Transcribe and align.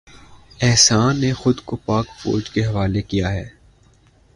احسان 0.61 1.19
نے 1.19 1.31
خود 1.33 1.59
کو 1.65 1.75
پاک 1.75 2.05
فوج 2.19 2.49
کے 2.49 2.65
حوالے 2.65 3.01
کیا 3.01 3.31
ہے 3.33 3.47